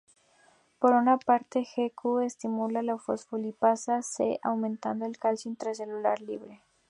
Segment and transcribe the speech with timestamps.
[0.79, 6.63] Por una parte, Gq estimula la fosfolipasa C, aumentando el calcio intracelular libre.